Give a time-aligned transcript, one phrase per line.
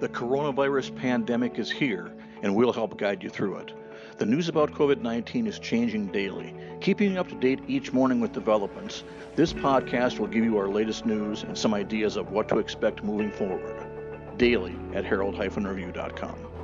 [0.00, 2.10] The coronavirus pandemic is here,
[2.42, 3.74] and we'll help guide you through it.
[4.16, 6.54] The news about COVID 19 is changing daily.
[6.80, 9.04] Keeping you up to date each morning with developments,
[9.36, 13.04] this podcast will give you our latest news and some ideas of what to expect
[13.04, 13.86] moving forward.
[14.38, 16.59] Daily at herald-review.com.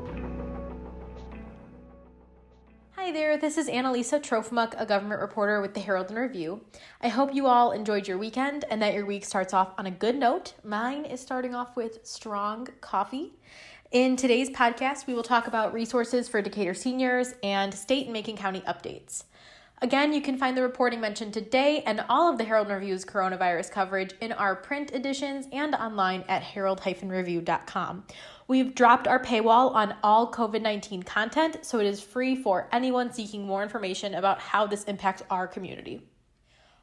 [3.16, 6.60] there, this is Annalisa Trofimuk, a government reporter with the Herald and Review.
[7.00, 9.90] I hope you all enjoyed your weekend and that your week starts off on a
[9.90, 10.52] good note.
[10.62, 13.32] Mine is starting off with strong coffee.
[13.90, 18.36] In today's podcast, we will talk about resources for Decatur seniors and state and Macon
[18.36, 19.24] County updates.
[19.82, 23.70] Again, you can find the reporting mentioned today and all of the Herald Review's coronavirus
[23.70, 28.04] coverage in our print editions and online at herald-review.com.
[28.48, 33.12] We've dropped our paywall on all COVID 19 content, so it is free for anyone
[33.12, 36.08] seeking more information about how this impacts our community.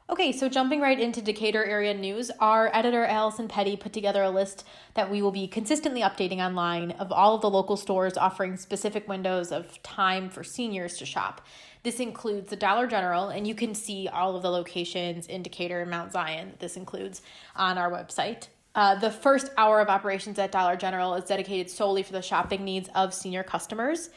[0.08, 4.28] Okay, so jumping right into Decatur area news, our editor Allison Petty put together a
[4.28, 8.58] list that we will be consistently updating online of all of the local stores offering
[8.58, 11.40] specific windows of time for seniors to shop.
[11.84, 15.82] This includes the Dollar General, and you can see all of the locations in Decatur
[15.82, 17.20] and Mount Zion that this includes
[17.54, 18.48] on our website.
[18.74, 22.64] Uh, the first hour of operations at Dollar General is dedicated solely for the shopping
[22.64, 24.08] needs of senior customers.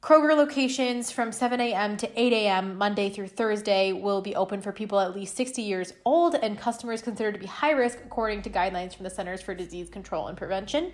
[0.00, 1.96] Kroger locations from 7 a.m.
[1.96, 2.78] to 8 a.m.
[2.78, 7.02] Monday through Thursday will be open for people at least 60 years old and customers
[7.02, 10.38] considered to be high risk according to guidelines from the Centers for Disease Control and
[10.38, 10.92] Prevention.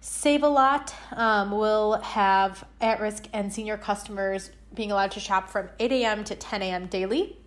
[0.00, 5.48] Save a Lot um, will have at risk and senior customers being allowed to shop
[5.48, 6.24] from 8 a.m.
[6.24, 6.86] to 10 a.m.
[6.86, 7.38] daily.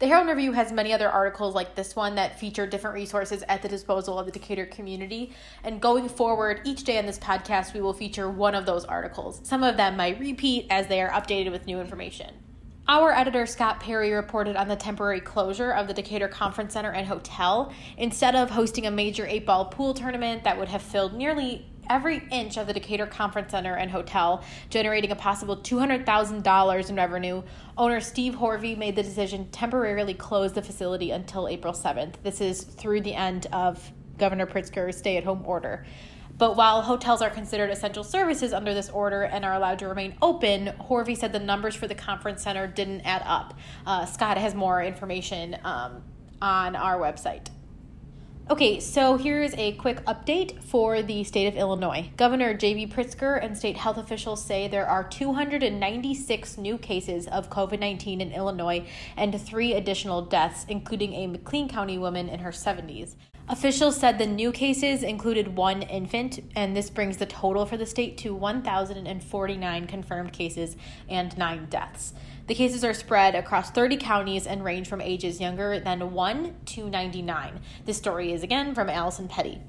[0.00, 3.62] The Herald Review has many other articles like this one that feature different resources at
[3.62, 5.32] the disposal of the Decatur community.
[5.62, 9.40] And going forward, each day on this podcast, we will feature one of those articles.
[9.44, 12.34] Some of them might repeat as they are updated with new information.
[12.86, 17.06] Our editor Scott Perry reported on the temporary closure of the Decatur Conference Center and
[17.06, 17.72] Hotel.
[17.96, 22.22] Instead of hosting a major eight ball pool tournament that would have filled nearly every
[22.30, 27.42] inch of the Decatur Conference Center and Hotel, generating a possible $200,000 in revenue,
[27.76, 32.14] owner Steve Horvey made the decision to temporarily close the facility until April 7th.
[32.22, 35.84] This is through the end of Governor Pritzker's stay at home order.
[36.36, 40.16] But while hotels are considered essential services under this order and are allowed to remain
[40.20, 43.54] open, Horvey said the numbers for the conference center didn't add up.
[43.86, 46.02] Uh, Scott has more information um,
[46.42, 47.48] on our website.
[48.50, 52.10] Okay, so here's a quick update for the state of Illinois.
[52.18, 52.88] Governor J.B.
[52.88, 58.32] Pritzker and state health officials say there are 296 new cases of COVID 19 in
[58.32, 63.14] Illinois and three additional deaths, including a McLean County woman in her 70s.
[63.48, 67.86] Officials said the new cases included one infant, and this brings the total for the
[67.86, 70.76] state to 1,049 confirmed cases
[71.08, 72.12] and nine deaths.
[72.46, 76.90] The cases are spread across 30 counties and range from ages younger than 1 to
[76.90, 77.60] 99.
[77.86, 79.62] This story is again from Allison Petty.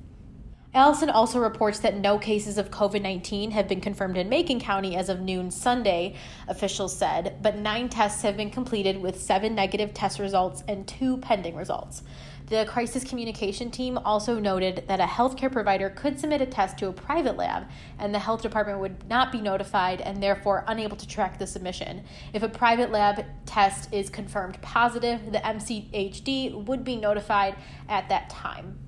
[0.76, 4.98] Allison also reports that no cases of COVID 19 have been confirmed in Macon County
[4.98, 6.16] as of noon Sunday,
[6.50, 11.16] officials said, but nine tests have been completed with seven negative test results and two
[11.20, 12.04] pending results.
[12.48, 16.90] The crisis communication team also noted that a healthcare provider could submit a test to
[16.90, 21.08] a private lab, and the health department would not be notified and therefore unable to
[21.08, 22.04] track the submission.
[22.34, 27.56] If a private lab test is confirmed positive, the MCHD would be notified
[27.88, 28.85] at that time.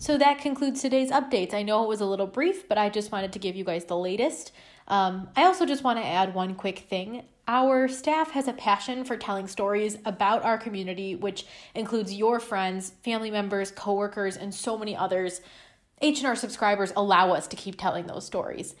[0.00, 1.52] So that concludes today's updates.
[1.52, 3.84] I know it was a little brief, but I just wanted to give you guys
[3.84, 4.52] the latest.
[4.86, 7.24] Um, I also just want to add one quick thing.
[7.48, 12.92] Our staff has a passion for telling stories about our community, which includes your friends,
[13.02, 15.40] family members, coworkers, and so many others.
[16.00, 18.76] H&R subscribers allow us to keep telling those stories.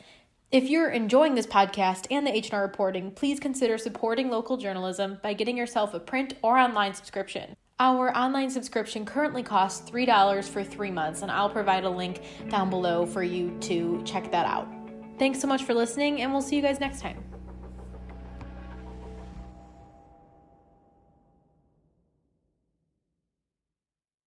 [0.52, 5.32] If you're enjoying this podcast and the H&R reporting, please consider supporting local journalism by
[5.32, 7.56] getting yourself a print or online subscription.
[7.80, 12.70] Our online subscription currently costs $3 for 3 months, and I'll provide a link down
[12.70, 14.68] below for you to check that out.
[15.16, 17.22] Thanks so much for listening, and we'll see you guys next time.